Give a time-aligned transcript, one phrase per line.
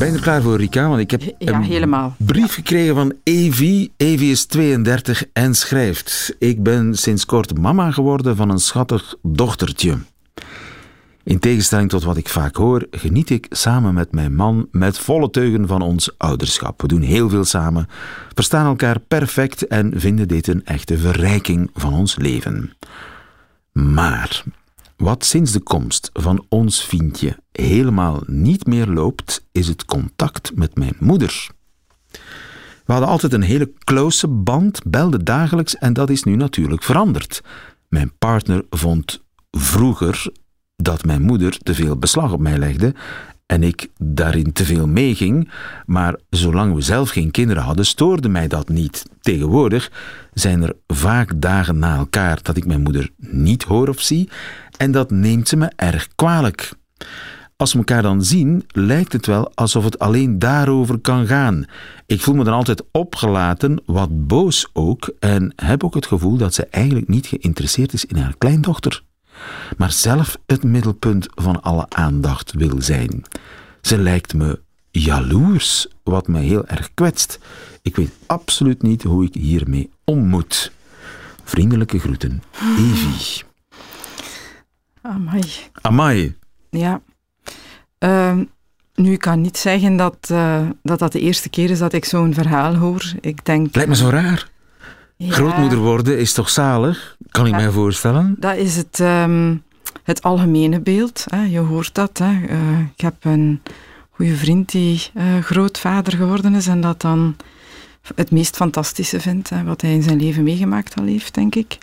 [0.00, 0.88] Ben je er klaar voor, Rika?
[0.88, 2.14] Want ik heb Ja, een helemaal.
[2.18, 3.90] brief gekregen van Evi.
[3.96, 9.98] Evi is 32 en schrijft: Ik ben sinds kort mama geworden van een schattig dochtertje.
[11.22, 15.30] In tegenstelling tot wat ik vaak hoor, geniet ik samen met mijn man met volle
[15.30, 16.80] teugen van ons ouderschap.
[16.80, 17.86] We doen heel veel samen,
[18.34, 22.72] verstaan elkaar perfect en vinden dit een echte verrijking van ons leven.
[23.72, 24.42] Maar
[25.00, 30.76] wat sinds de komst van ons vriendje helemaal niet meer loopt, is het contact met
[30.76, 31.48] mijn moeder.
[32.84, 37.40] We hadden altijd een hele close band, belden dagelijks en dat is nu natuurlijk veranderd.
[37.88, 40.32] Mijn partner vond vroeger
[40.76, 42.94] dat mijn moeder te veel beslag op mij legde
[43.50, 45.50] en ik daarin te veel meeging,
[45.86, 49.06] maar zolang we zelf geen kinderen hadden, stoorde mij dat niet.
[49.20, 49.90] Tegenwoordig
[50.32, 54.28] zijn er vaak dagen na elkaar dat ik mijn moeder niet hoor of zie
[54.76, 56.72] en dat neemt ze me erg kwalijk.
[57.56, 61.64] Als we elkaar dan zien, lijkt het wel alsof het alleen daarover kan gaan.
[62.06, 66.54] Ik voel me dan altijd opgelaten, wat boos ook, en heb ook het gevoel dat
[66.54, 69.02] ze eigenlijk niet geïnteresseerd is in haar kleindochter,
[69.76, 73.24] maar zelf het middelpunt van alle aandacht wil zijn.
[73.80, 74.60] Ze lijkt me
[74.90, 77.38] jaloers, wat me heel erg kwetst.
[77.82, 80.72] Ik weet absoluut niet hoe ik hiermee om moet.
[81.44, 82.42] Vriendelijke groeten,
[82.78, 83.42] Evie.
[85.02, 85.42] Amai.
[85.80, 86.36] Amai,
[86.70, 87.00] Ja.
[87.98, 88.44] Ehm,
[88.94, 92.04] nu, ik kan niet zeggen dat, eh, dat dat de eerste keer is dat ik
[92.04, 93.12] zo'n verhaal hoor.
[93.20, 93.74] Ik denk...
[93.74, 94.48] lijkt me zo raar.
[95.22, 97.16] Ja, Grootmoeder worden is toch zalig?
[97.30, 97.56] Kan ik Ja.
[97.58, 98.36] mij voorstellen?
[98.38, 99.56] Dat is het, ehm,
[100.02, 101.24] het algemene beeld.
[101.30, 101.42] Hè.
[101.44, 102.18] Je hoort dat.
[102.18, 102.46] Hè.
[102.46, 103.62] Eh, ik heb een
[104.10, 107.36] goede vriend die eh, grootvader geworden is en dat dan
[108.14, 109.50] het meest fantastische vindt.
[109.50, 111.78] Hè, wat hij in zijn leven meegemaakt al heeft, denk ik.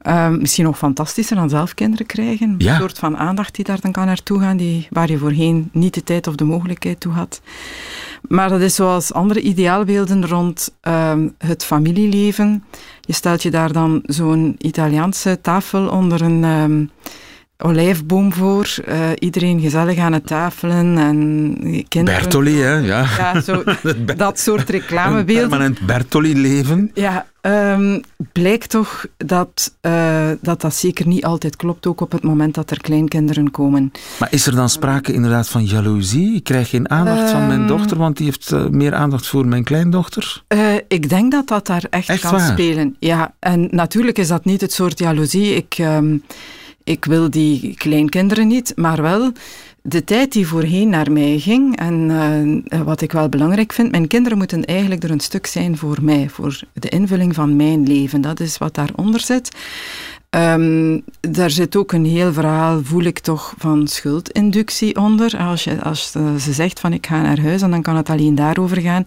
[0.00, 2.54] Ehm, misschien nog fantastischer dan zelf kinderen krijgen.
[2.58, 2.72] Ja.
[2.72, 5.94] Een soort van aandacht die daar dan kan naartoe gaan, die, waar je voorheen niet
[5.94, 7.40] de tijd of de mogelijkheid toe had.
[8.28, 12.64] Maar dat is zoals andere ideaalbeelden rond ehm, het familieleven.
[13.00, 16.84] Je stelt je daar dan zo'n Italiaanse tafel onder een ehm,
[17.62, 18.74] olijfboom voor.
[18.84, 22.20] eh, iedereen gezellig aan het tafelen en kinderen.
[22.20, 22.74] Bertoli, hè?
[22.74, 23.04] Ja.
[23.18, 23.62] Ja, zo,
[24.16, 25.48] dat soort Een reclamebeelden.
[25.48, 26.90] permanent Bertoli-leven.
[26.94, 28.00] Ja, ehm,
[28.32, 32.70] blijkt toch dat, eh, dat dat zeker niet altijd klopt, ook op het moment dat
[32.70, 33.92] er kleinkinderen komen.
[34.18, 36.34] Maar is er dan sprake inderdaad van jaloezie?
[36.34, 37.68] Ik krijg geen aandacht van mijn Ehm.
[37.68, 40.42] dochter, want die heeft eh, meer aandacht voor mijn kleindochter.
[40.88, 42.40] Ik denk dat dat daar echt, Echt kan waar?
[42.52, 42.96] spelen.
[42.98, 45.54] Ja, en natuurlijk is dat niet het soort jaloezie.
[45.54, 46.16] Ik, ehm,
[46.84, 49.32] ik wil die kleinkinderen niet, maar wel
[49.82, 51.76] de tijd die voorheen naar mij ging.
[51.76, 52.10] En
[52.68, 55.98] eh, wat ik wel belangrijk vind, mijn kinderen moeten eigenlijk er een stuk zijn voor
[56.02, 58.20] mij, voor de invulling van mijn leven.
[58.20, 59.56] Dat is wat daaronder zit.
[60.30, 65.38] Ehm, daar zit ook een heel verhaal, voel ik toch, van schuldinductie onder.
[65.38, 68.10] Als, je, als eh, ze zegt van ik ga naar huis en dan kan het
[68.10, 69.02] alleen daarover gaan.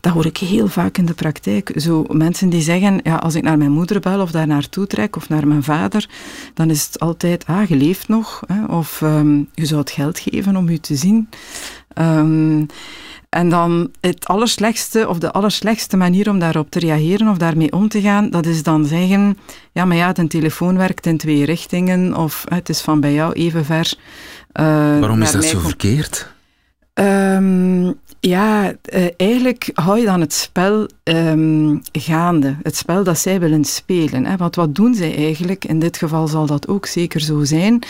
[0.00, 1.72] Dat hoor ik heel vaak in de praktijk.
[1.76, 5.16] Zo mensen die zeggen, ja, als ik naar mijn moeder bel of daar naartoe trek
[5.16, 6.08] of naar mijn vader,
[6.54, 8.42] dan is het altijd, ah, je leeft nog.
[8.46, 11.28] Hè, of ehm, je zou het geld geven om u te zien.
[11.92, 12.64] Ehm,
[13.30, 17.88] en dan het allerslechtste, of de allerslechtste manier om daarop te reageren of daarmee om
[17.88, 19.38] te gaan, dat is dan zeggen,
[19.72, 23.32] ja, maar ja, de telefoon werkt in twee richtingen, of het is van bij jou
[23.32, 23.94] even ver.
[24.52, 24.64] eh,
[24.98, 26.32] Waarom is dat zo verkeerd?
[26.94, 32.56] Ehm, ja, eh, eigenlijk hou je dan het spel ehm, gaande.
[32.62, 34.26] Het spel dat zij willen spelen.
[34.26, 34.36] Hè.
[34.36, 35.64] Want wat doen zij eigenlijk?
[35.64, 37.82] In dit geval zal dat ook zeker zo zijn.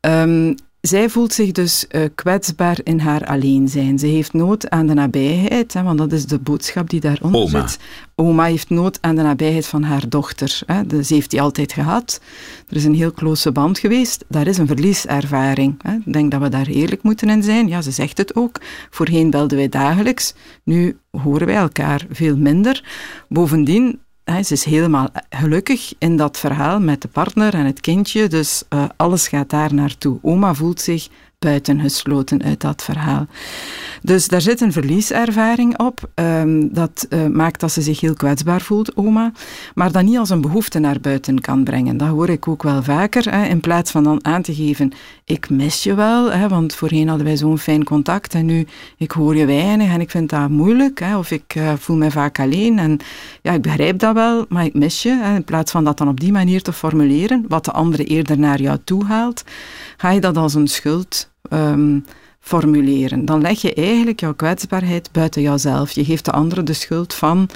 [0.00, 0.54] Ehm,
[0.86, 3.98] zij voelt zich dus eh, kwetsbaar in haar alleen zijn.
[3.98, 7.66] Ze heeft nood aan de nabijheid, hè, want dat is de boodschap die daaronder Oma.
[7.66, 7.78] zit.
[8.14, 10.60] Oma heeft nood aan de nabijheid van haar dochter.
[10.66, 10.86] Hè.
[10.86, 12.20] Dus ze heeft die altijd gehad.
[12.68, 14.24] Er is een heel close band geweest.
[14.28, 15.74] Daar is een verlieservaring.
[15.82, 15.94] Hè.
[15.94, 17.68] Ik denk dat we daar eerlijk moeten in zijn.
[17.68, 18.60] Ja, ze zegt het ook.
[18.90, 20.34] Voorheen belden wij dagelijks.
[20.64, 22.84] Nu horen wij elkaar veel minder.
[23.28, 24.00] Bovendien,
[24.32, 28.28] hè, ze is helemaal gelukkig in dat verhaal met de partner en het kindje.
[28.28, 30.18] Dus eh, alles gaat daar naartoe.
[30.22, 33.26] Oma voelt zich buitengesloten uit dat verhaal.
[34.02, 36.10] Dus daar zit een verlieservaring op.
[36.14, 39.32] Um, dat uh, maakt dat ze zich heel kwetsbaar voelt, oma.
[39.74, 41.96] Maar dat niet als een behoefte naar buiten kan brengen.
[41.96, 43.30] Dat hoor ik ook wel vaker.
[43.30, 44.92] Hè, in plaats van dan aan te geven,
[45.24, 46.32] ik mis je wel.
[46.32, 48.34] Hè, want voorheen hadden wij zo'n fijn contact.
[48.34, 48.66] En nu,
[48.96, 51.00] ik hoor je weinig en ik vind dat moeilijk.
[51.00, 52.78] Hè, of ik uh, voel me vaak alleen.
[52.78, 52.98] En
[53.42, 55.18] ja, ik begrijp dat wel, maar ik mis je.
[55.22, 58.38] Hè, in plaats van dat dan op die manier te formuleren, wat de andere eerder
[58.38, 59.44] naar jou toe haalt,
[59.96, 62.04] ga je dat als een schuld um,
[62.40, 63.24] formuleren.
[63.24, 65.90] Dan leg je eigenlijk jouw kwetsbaarheid buiten jouzelf.
[65.90, 67.48] Je geeft de andere de schuld van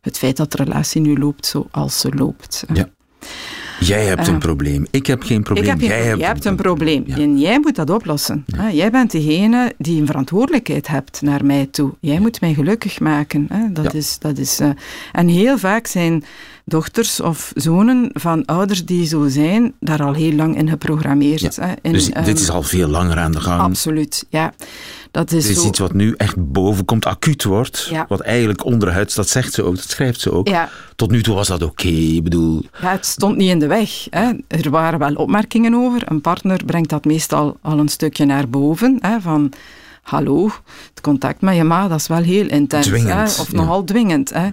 [0.00, 2.64] het feit dat de relatie nu loopt zoals ze loopt.
[2.72, 2.88] Ja.
[3.80, 4.86] Jij hebt een eh, probleem.
[4.90, 5.68] Ik heb geen probleem.
[5.68, 7.04] Heb jij, hebt, jij hebt een probleem.
[7.06, 8.44] En jij moet dat oplossen.
[8.72, 11.94] Jij bent degene die een verantwoordelijkheid hebt naar mij toe.
[12.00, 13.48] Jij moet mij gelukkig maken.
[13.70, 14.68] Dat is, dat is, uh,
[15.12, 16.24] en heel vaak zijn
[16.68, 21.56] dochters of zonen van ouders die zo zijn, daar al heel lang in geprogrammeerd.
[21.56, 23.60] Hè, in, dus dit ehm, is al veel langer aan de gang.
[23.60, 24.54] Absoluut, ja.
[25.10, 27.92] Dat is, is iets wat nu echt boven komt, acuut wordt.
[28.08, 30.48] Wat eigenlijk onderhuids, dat zegt ze ook, dat schrijft ze ook.
[30.48, 30.68] Ja.
[30.96, 32.62] Tot nu toe was dat oké, ik bedoel...
[32.80, 34.06] Ja, het stond niet in de weg.
[34.10, 34.32] Hè.
[34.48, 36.02] Er waren wel opmerkingen over.
[36.04, 38.96] Een partner brengt dat meestal al een stukje naar boven.
[39.00, 39.52] Hè, van
[40.06, 40.50] hallo,
[40.90, 42.86] het contact met je ma, dat is wel heel intens.
[42.86, 43.22] Hè?
[43.22, 44.32] Of nogal dwingend.
[44.32, 44.48] Hè?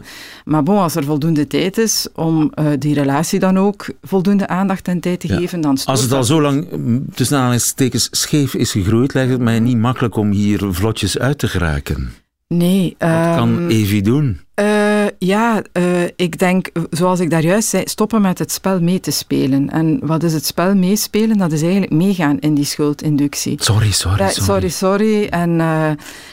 [0.46, 4.88] Maar bon, als er voldoende tijd is om uh, die relatie dan ook voldoende aandacht
[4.88, 8.72] en tijd te geven, dan Als het al zo lang, mm, tussen aanhalingstekens, scheef is
[8.72, 12.23] gegroeid, lijkt het mij niet makkelijk om hier vlotjes uit te geraken.
[12.48, 12.96] Nee.
[12.98, 14.42] Wat um, kan Evie doen?
[14.60, 19.00] Uh, ja, uh, ik denk, zoals ik daar juist zei, stoppen met het spel mee
[19.00, 19.70] te spelen.
[19.70, 21.38] En wat is het spel meespelen?
[21.38, 23.64] Dat is eigenlijk meegaan in die schuldinductie.
[23.64, 24.44] Sorry, sorry, sorry.
[24.44, 25.26] Sorry, sorry.
[25.26, 25.60] En,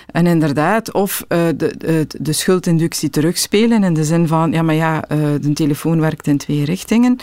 [0.06, 5.04] en inderdaad, of de, de, de schuldinductie terugspelen in de zin van, ja, maar ja,
[5.40, 7.16] de telefoon werkt in twee richtingen.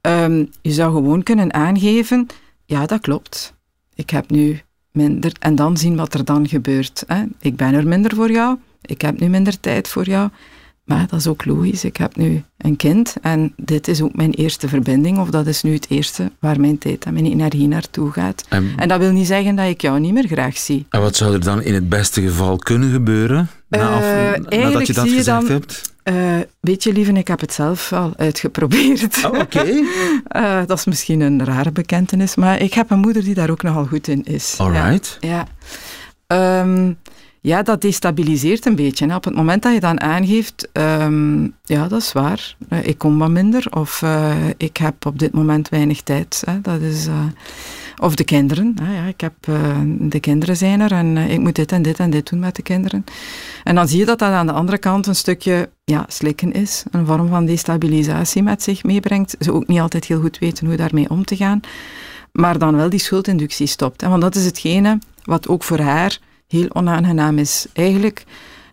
[0.00, 2.26] Um, je zou gewoon kunnen aangeven,
[2.64, 3.54] ja, dat klopt.
[3.94, 4.60] Ik heb nu
[4.92, 5.32] minder.
[5.38, 7.04] En dan zien wat er dan gebeurt.
[7.06, 7.22] Hè.
[7.40, 8.58] Ik ben er minder voor jou.
[8.82, 10.30] Ik heb nu minder tijd voor jou.
[10.90, 11.84] Maar dat is ook logisch.
[11.84, 15.62] Ik heb nu een kind en dit is ook mijn eerste verbinding, of dat is
[15.62, 18.44] nu het eerste waar mijn tijd en mijn energie naartoe gaat.
[18.48, 20.86] En, en dat wil niet zeggen dat ik jou niet meer graag zie.
[20.88, 23.48] En wat zou er dan in het beste geval kunnen gebeuren?
[23.70, 25.92] Na, uh, nadat je dat gezegd dan, hebt?
[26.04, 29.24] Uh, weet je, lieve, ik heb het zelf al uitgeprobeerd.
[29.24, 29.64] Oh, Oké.
[30.36, 33.62] uh, dat is misschien een rare bekentenis, maar ik heb een moeder die daar ook
[33.62, 34.54] nogal goed in is.
[34.58, 35.16] Alright.
[35.20, 35.46] Ja.
[36.26, 36.60] ja.
[36.60, 36.98] Um,
[37.40, 39.06] ja, dat destabiliseert een beetje.
[39.06, 39.14] Hè.
[39.14, 43.30] Op het moment dat je dan aangeeft, um, ja, dat is waar, ik kom wat
[43.30, 44.04] minder of
[44.56, 46.42] ik heb op dit moment weinig tijd.
[46.46, 46.60] Hè.
[46.60, 47.08] Dat is,
[48.00, 48.74] of de kinderen.
[48.82, 48.94] Hè.
[48.94, 49.34] Ja, ik heb,
[49.98, 52.62] de kinderen zijn er en ik moet dit en dit en dit doen met de
[52.62, 53.04] kinderen.
[53.64, 56.84] En dan zie je dat dat aan de andere kant een stukje ja, slikken is,
[56.90, 59.36] een vorm van destabilisatie met zich meebrengt.
[59.38, 61.60] Ze ook niet altijd heel goed weten hoe daarmee om te gaan.
[62.32, 64.02] Maar dan wel die schuldinductie stopt.
[64.02, 67.66] Want dat is hetgene wat ook voor haar heel onaangenaam is.
[67.72, 68.24] Eigenlijk,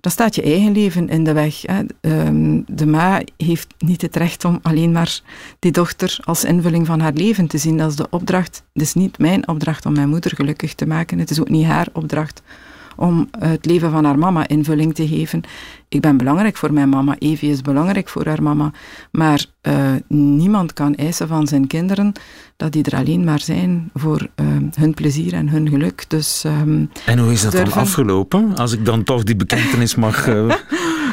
[0.08, 1.66] dan staat je eigen leven in de weg.
[1.66, 5.22] Ehm, de ma heeft niet het recht om alleen maar
[5.60, 7.78] die dochter als invulling van haar leven te zien.
[7.78, 8.64] Dat is de opdracht.
[8.74, 11.20] Het is niet mijn opdracht om mijn moeder gelukkig te maken.
[11.20, 12.42] Het is ook niet haar opdracht
[12.98, 15.42] om het leven van haar mama invulling te geven.
[15.90, 18.72] Ik ben belangrijk voor mijn mama, Evie is belangrijk voor haar mama,
[19.12, 19.74] maar uh,
[20.08, 22.12] niemand kan eisen van zijn kinderen
[22.58, 26.06] dat die er alleen maar zijn voor uh, hun plezier en hun geluk.
[26.08, 27.70] Dus, um, en hoe is dat durven...
[27.70, 30.28] dan afgelopen, als ik dan toch die bekentenis mag...
[30.28, 30.54] Uh...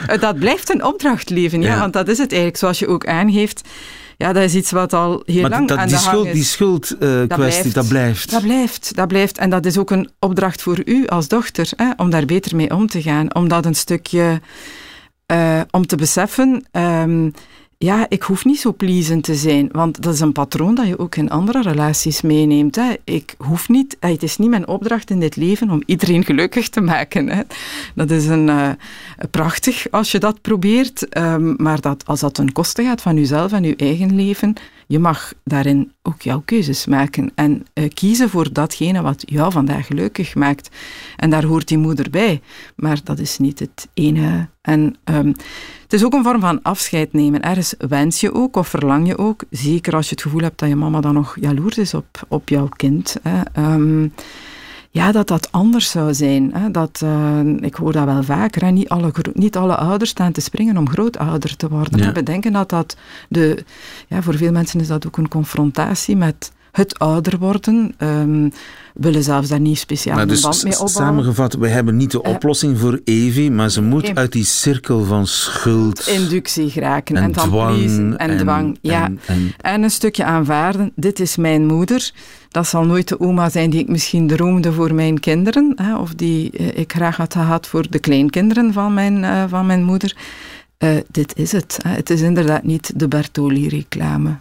[0.21, 3.07] dat blijft een opdracht leven, ja, ja, want dat is het eigenlijk, zoals je ook
[3.07, 3.69] aangeeft
[4.17, 6.45] ja, dat is iets wat al heel maar lang dat, aan die de schuld, Die
[6.45, 8.31] schuldkwestie, uh, dat, blijft.
[8.31, 8.97] Dat blijft.
[8.97, 9.39] Dat blijft.
[9.39, 12.75] En dat is ook een opdracht voor u als dochter, hè, om daar beter mee
[12.75, 13.35] om te gaan.
[13.35, 14.41] Om dat een stukje...
[15.33, 16.67] Uh, om te beseffen...
[16.73, 17.33] Um,
[17.79, 20.99] ja, ik hoef niet zo pleasend te zijn, want dat is een patroon dat je
[20.99, 22.77] ook in andere relaties meeneemt.
[22.77, 22.93] Hè.
[23.05, 26.81] Ik hoef niet, het is niet mijn opdracht in dit leven om iedereen gelukkig te
[26.81, 27.29] maken.
[27.29, 27.43] Hè.
[27.95, 28.69] Dat is een, uh,
[29.31, 33.53] prachtig als je dat probeert, um, maar dat, als dat ten koste gaat van jezelf
[33.53, 34.55] en je eigen leven,
[34.87, 39.87] je mag daarin ook jouw keuzes maken en uh, kiezen voor datgene wat jou vandaag
[39.87, 40.69] gelukkig maakt.
[41.17, 42.41] En daar hoort die moeder bij,
[42.77, 44.49] maar dat is niet het enige.
[44.61, 45.35] En um,
[45.83, 47.43] het is ook een vorm van afscheid nemen.
[47.43, 50.69] Ergens wens je ook of verlang je ook, zeker als je het gevoel hebt dat
[50.69, 53.17] je mama dan nog jaloers is op, op jouw kind.
[53.23, 53.73] Hè.
[53.73, 54.13] Um,
[54.95, 56.55] ja, dat dat anders zou zijn.
[56.55, 56.71] Hè.
[56.71, 58.65] Dat, uh, ik hoor dat wel vaker.
[58.65, 58.71] Hè.
[58.71, 61.99] Niet, alle, niet alle ouders staan te springen om grootouder te worden.
[61.99, 62.13] Ja.
[62.13, 62.97] We denken dat dat
[63.29, 63.65] de...
[64.09, 67.95] Ja, voor veel mensen is dat ook een confrontatie met het ouder worden.
[67.99, 68.53] Um,
[68.95, 71.15] willen zelfs daar niet speciaal nou, dus band mee opbouwen.
[71.15, 75.05] Samengevat, we hebben niet de eh, oplossing voor Evie, maar ze moet uit die cirkel
[75.05, 76.07] van schuld...
[76.07, 78.79] Inductie geraken en, en van dwang en, en, dwang.
[78.81, 79.05] Ja.
[79.27, 82.11] En, en, een stukje aanvaarden, dit is mijn moeder
[82.49, 86.15] Dat zal nooit de oma zijn die ik misschien droomde voor mijn kinderen, hè, of
[86.15, 90.17] die ik graag had gehad voor de kleinkinderen van mijn, van mijn moeder.
[91.11, 91.79] Dit is het.
[91.89, 94.37] Het is inderdaad niet de Bertoli-reclame,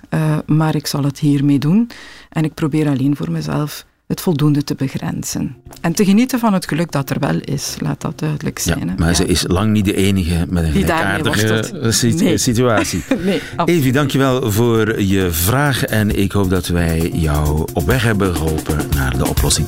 [0.46, 1.90] maar ik zal het hiermee doen.
[2.30, 5.56] En ik probeer alleen voor mezelf het voldoende te begrenzen.
[5.82, 8.88] En te genieten van het geluk dat er wel is, laat dat duidelijk zijn.
[8.88, 13.04] Ja, maar ze is lang niet de enige met een gelijkaardige situatie.
[13.26, 18.36] nee, Evi, dankjewel voor je vraag en ik hoop dat wij jou op weg hebben
[18.36, 19.68] geholpen naar de oplossing.